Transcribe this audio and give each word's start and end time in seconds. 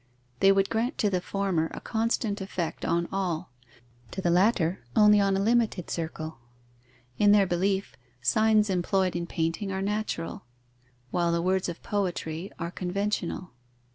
They 0.39 0.51
would 0.51 0.71
grant 0.71 0.97
to 0.97 1.11
the 1.11 1.21
former 1.21 1.67
a 1.75 1.79
constant 1.79 2.41
effect 2.41 2.83
on 2.85 3.05
all; 3.11 3.51
to 4.09 4.19
the 4.19 4.31
latter, 4.31 4.83
only 4.95 5.19
on 5.19 5.37
a 5.37 5.39
limited 5.39 5.91
circle. 5.91 6.39
In 7.19 7.33
their 7.33 7.45
belief, 7.45 7.95
signs 8.19 8.71
employed 8.71 9.15
in 9.15 9.27
painting 9.27 9.71
are 9.71 9.79
natural, 9.83 10.45
while 11.11 11.31
the 11.31 11.39
words 11.39 11.69
of 11.69 11.83
poetry 11.83 12.51
are 12.57 12.71
conventional. 12.71 13.51